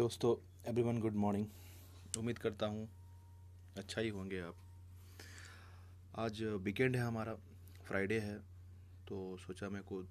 दोस्तों 0.00 0.30
everyone 0.70 1.00
good 1.00 1.14
morning 1.14 2.18
उम्मीद 2.18 2.38
करता 2.38 2.66
हूँ 2.66 2.88
अच्छा 3.76 4.00
ही 4.00 4.08
होंगे 4.08 4.40
आप। 4.40 4.54
आज 6.18 6.42
वीकेंड 6.42 6.96
है 6.96 7.02
हमारा 7.02 7.34
फ्राइडे 7.84 8.18
है 8.20 8.38
तो 9.08 9.36
सोचा 9.36 9.68
मैं 9.68 9.82
को 9.82 10.02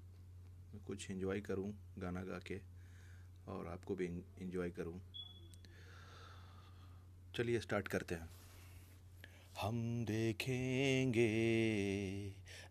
कुछ 0.86 1.10
इन्जॉय 1.10 1.40
करूँ 1.40 1.72
गाना 1.98 2.22
गा 2.22 2.38
के 2.38 2.60
और 3.48 3.66
आपको 3.66 3.94
भी 3.94 4.06
इन्जॉय 4.40 4.70
करूँ। 4.70 5.00
चलिए 7.36 7.60
स्टार्ट 7.60 7.88
करते 7.88 8.14
हैं। 8.14 8.28
हम 9.60 10.04
देखेंगे, 10.04 11.26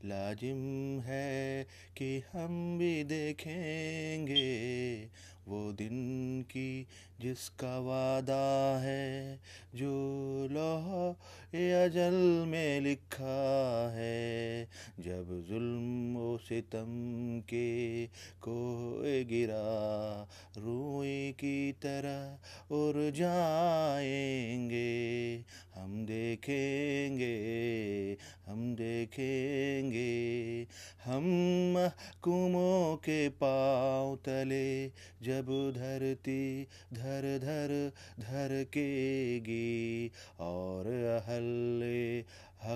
लाजिम 0.05 0.59
है 0.99 1.63
कि 1.97 2.23
हम 2.33 2.77
भी 2.77 3.03
देखेंगे। 3.03 4.45
वो 5.49 5.71
दिन 5.71 6.41
की 6.41 6.87
जिसका 7.21 7.79
वादा 7.79 8.79
है, 8.79 9.39
जो 9.75 9.93
लोह 10.51 11.15
अजल 11.85 12.45
में 12.47 12.81
लिखा 12.81 13.89
है। 13.95 14.63
जब 14.99 15.45
जुल्म 15.49 16.17
ओ 16.17 16.37
सितम 16.37 16.85
के 17.39 18.05
को 18.41 18.55
गिरा, 19.05 20.27
रूई 20.57 21.31
की 21.31 21.71
तरह 21.71 22.39
उड़ 22.75 23.11
जाएँगे। 23.11 24.89
हम 25.75 26.05
देखेंगे 26.05 27.39
हम 28.45 28.75
देखेंगे, 28.75 30.07
हम 31.03 31.23
महकुमों 31.73 32.95
के 32.97 33.29
पाँव 33.29 34.15
तले 34.15 34.87
जब 35.23 35.45
धरती 35.75 36.63
धर 36.93 37.37
धर 37.37 37.91
धर 38.19 38.63
केगी 38.73 40.11
और 40.39 40.58
अहले 40.58 40.58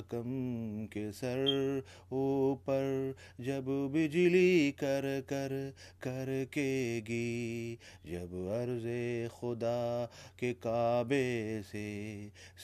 हकम 0.03 0.85
के 0.93 1.11
सर 1.11 1.83
ऊपर 2.11 3.15
जब 3.41 3.65
बिजली 3.93 4.71
कर 4.71 5.21
कर 5.21 5.73
कर 6.03 6.45
केगी 6.53 7.77
जब 8.07 8.33
अर्ज़ 8.53 8.87
खुदा 9.29 10.05
के 10.39 10.53
काबे 10.53 11.61
से 11.61 11.87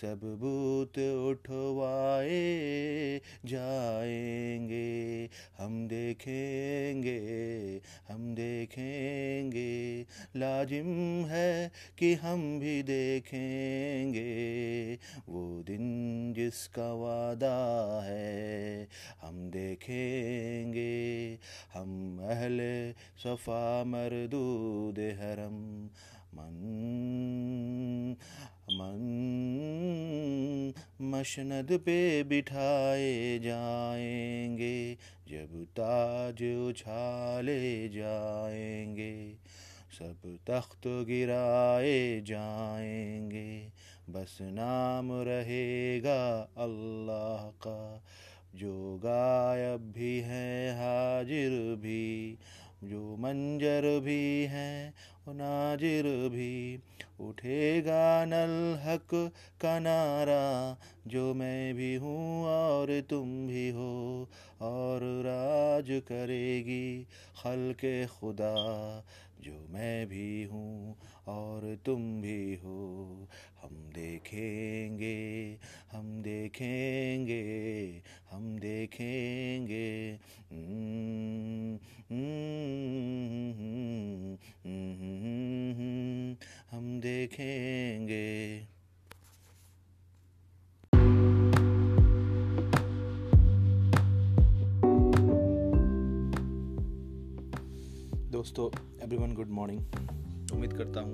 सब 0.01 0.19
बूत 0.41 0.99
उठवाए 0.99 2.41
जाएँगे, 3.45 5.29
हम 5.57 5.87
देखेंगे 5.87 7.19
हम 8.09 8.35
देखेंगे 8.35 8.48
लाजिम 10.39 11.25
है 11.25 11.71
कि 11.97 12.13
हम 12.13 12.59
भी 12.59 12.83
देखेंगे 12.83 14.29
वो 15.29 15.63
दिन 15.63 16.33
जिसका 16.33 16.93
वादा 16.93 18.01
है। 18.05 18.87
हम 19.21 19.49
देखेंगे, 19.49 21.37
हम 21.73 22.19
अहले 22.23 22.91
सफ़ा 22.91 23.83
मरदूद 23.83 24.99
हरम। 24.99 25.89
मन 26.33 28.15
मन, 28.71 29.05
मशनद 31.01 31.67
पे 31.71 32.23
बिठाए 32.23 33.39
जाएँगे, 33.39 34.97
जब 35.29 35.65
ताज 35.65 36.43
उछाले 36.69 37.89
जाएँगे। 37.89 39.15
सब 39.99 40.37
तख्त 40.47 40.81
गिराए 40.87 42.21
जाएँगे। 42.21 43.71
बस 44.09 44.37
नाम 44.41 45.11
रहेगा 45.11 46.49
अल्लाह 46.57 47.49
का। 47.49 48.03
जो 48.55 48.99
गायब 49.05 49.93
भी 49.95 50.19
है, 50.19 50.71
हाजिर 50.71 51.75
भी। 51.75 52.37
जो 52.83 53.15
मंजर 53.15 53.99
भी 53.99 54.43
हैं 54.43 54.93
नाजिर 55.27 56.03
भी। 56.29 56.79
उठेगा 57.19 58.25
नल 58.25 58.79
हक 58.83 59.31
का 59.61 59.79
नारा। 59.79 60.77
जो 61.07 61.33
मैं 61.33 61.75
भी 61.75 61.95
हूँ 61.95 62.45
और 62.45 63.01
तुम 63.09 63.47
भी 63.47 63.69
हो। 63.69 64.29
और 64.61 64.99
राज 65.79 66.01
करेगी 66.07 67.03
खल 67.35 67.73
के 67.73 68.05
खुदा, 68.07 69.03
जो 69.41 69.67
मैं 69.69 70.07
भी 70.07 70.43
हूँ 70.43 70.95
और 71.27 71.77
तुम 71.85 72.21
भी 72.21 72.55
हो। 72.55 73.27
हम 73.61 73.75
देखेंगे 73.95 75.57
हम 75.91 76.21
देखेंगे 76.21 77.43
हम 78.31 78.59
देखेंगे। 78.59 80.19
हम 86.71 86.99
देखेंगे। 86.99 88.78
दोस्तों 98.39 98.65
एवरीवन 99.03 99.33
गुड 99.33 99.49
मॉर्निंग 99.49 99.79
उम्मीद 100.53 100.73
करता 100.73 100.99
हूँ 100.99 101.13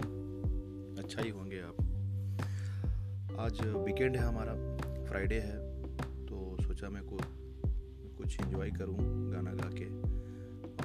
अच्छा 0.98 1.22
ही 1.22 1.30
होंगे 1.30 1.60
आप। 1.60 1.78
आज 3.40 3.62
वीकेंड 3.62 4.16
है 4.16 4.24
हमारा 4.24 4.54
फ्राइडे 5.06 5.40
है 5.40 5.58
तो 6.26 6.58
सोचा 6.62 6.90
मैं 6.90 7.02
को 7.04 7.18
कुछ 8.18 8.40
इन्जॉय 8.42 8.72
करूँ 8.72 8.98
गाना 9.32 9.54
गा 9.54 9.70
के 9.74 9.86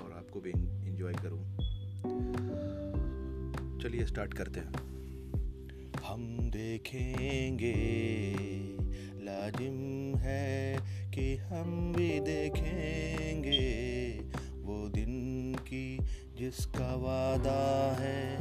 और 0.02 0.12
आपको 0.12 0.40
भी 0.40 0.50
इन्जॉय 0.88 1.12
करूँ। 1.12 1.42
चलिए 3.82 4.06
स्टार्ट 4.06 4.34
करते 4.34 4.60
हैं। 4.60 4.72
हम 6.04 6.50
देखेंगे 6.50 7.74
लाजिम 9.24 10.16
है 10.16 10.76
कि 11.12 11.36
हम 11.36 11.92
भी 11.92 12.08
देखेंगे 12.20 13.58
वो 14.62 14.88
दिन 14.88 15.18
की 15.54 15.98
जिसका 16.38 16.94
वादा 16.94 17.96
है, 18.00 18.36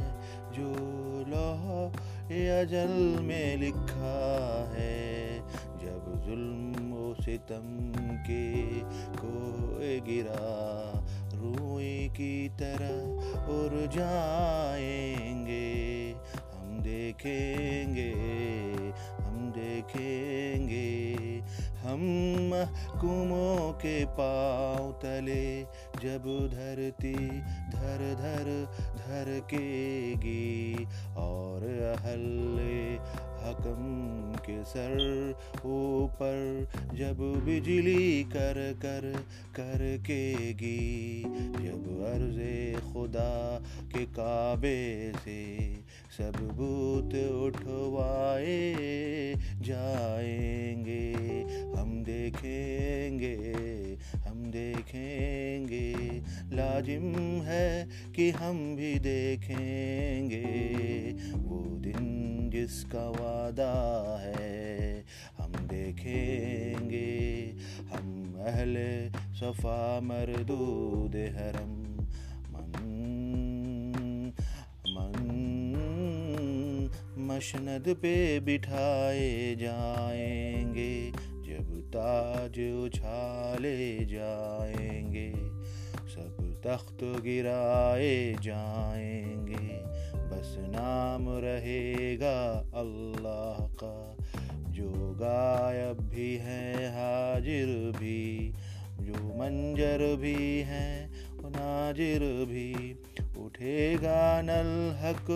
जो 0.52 0.74
लोह 1.28 1.70
अजल 2.60 3.22
में 3.22 3.56
लिखा 3.56 4.74
है, 4.76 5.38
जब 5.78 6.22
जुल्म 6.26 6.80
सितम 7.24 7.92
के 8.26 8.62
को 9.16 9.60
गिरा, 10.06 10.92
रूई 11.34 12.08
की 12.08 12.48
तरह 12.48 13.02
उड़ 13.42 13.88
जाएँगे। 13.88 15.70
हम 16.54 16.80
देखेंगे 16.80 18.12
हम 19.24 19.52
देखेंगे। 19.56 21.09
हम 21.82 22.00
महकुमों 22.50 23.72
के 23.82 24.04
पाँव 24.18 24.90
तले 25.02 25.44
जब 26.02 26.24
धरती 26.54 27.14
धर 27.74 28.04
धर 28.20 28.50
धर 28.96 29.30
केगी 29.52 30.84
और 31.18 31.64
अहले 31.94 32.78
हकम 33.42 33.84
के 34.46 34.62
सर 34.70 34.98
ऊपर 35.66 36.66
जब 36.98 37.20
बिजली 37.44 38.22
कर 38.34 38.60
कर 38.84 39.12
कर 39.56 39.86
केगी 40.06 41.22
जब 41.64 41.88
अर्ज़े 42.12 42.49
खुदा 42.92 43.62
के 43.80 44.04
काबे 44.04 45.12
से 45.24 45.72
सब 46.18 46.32
बूत 46.36 47.14
उठवाए 47.14 48.74
जाएँगे। 49.60 51.12
हम 51.80 52.02
देखेंगे 52.04 53.36
हम 54.16 54.50
देखेंगे। 54.50 55.94
लाजिम 56.56 57.12
है 57.42 57.88
कि 58.16 58.30
हम 58.30 58.76
भी 58.76 58.98
देखेंगे। 58.98 60.44
वो 61.36 61.58
दिन 61.58 62.26
जिसका 62.52 63.08
वादा 63.10 63.72
है, 64.20 65.04
हम 65.38 65.52
देखेंगे। 65.52 67.10
हम 67.92 68.36
अहले 68.40 69.10
सफ़ा 69.10 70.00
मरदूद 70.00 71.16
हरम 71.16 71.89
मशनद 77.40 77.84
पे 77.88 78.40
बिठाए 78.40 79.56
जाएँगे, 79.60 81.10
जब 81.46 81.68
ताज 81.88 82.58
उछाले 82.84 84.04
जाएँगे, 84.04 85.32
सब 86.14 86.62
तख्त 86.66 86.98
गिराए 87.02 88.36
जाएँगे, 88.42 89.66
बस 90.14 90.56
नाम 90.58 91.28
रहेगा 91.28 92.50
अल्लाह 92.74 93.66
का, 93.84 94.16
जो 94.70 94.90
गायब 95.22 96.00
भी 96.00 96.36
है, 96.36 96.88
हाजिर 96.88 97.66
भी, 98.00 98.52
जो 99.00 99.12
मंजर 99.12 100.16
भी 100.16 100.60
है 100.60 101.10
नाजिर 101.44 102.20
भी, 102.20 102.96
उठेगा 103.38 104.42
नल 104.42 104.96
हक 105.00 105.26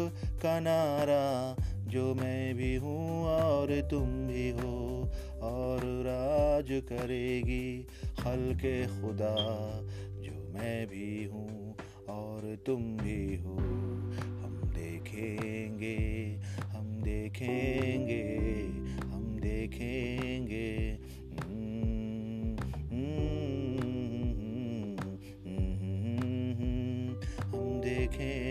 का 0.42 0.60
नारा 0.60 1.56
जो 1.94 2.14
मैं 2.14 2.54
भी 2.54 2.74
हूँ 2.76 3.24
और 3.24 3.70
तुम 3.90 4.06
भी 4.26 4.48
हो 4.50 4.70
और 5.42 5.82
राज 6.06 6.70
करेगी 6.82 7.86
हल्के 8.20 8.54
के 8.56 9.00
खुदा 9.00 9.34
जो 10.22 10.32
मैं 10.54 10.86
भी 10.86 11.24
हूँ 11.24 11.76
और 12.08 12.56
तुम 12.66 12.82
भी 12.96 13.36
हो 13.36 13.54
हम 13.54 14.60
देखेंगे 14.74 15.96
हम 16.72 17.02
देखेंगे 17.02 18.22
हम 19.06 19.38
देखेंगे 19.40 20.66
हम 27.52 27.80
देखेंगे 27.80 28.43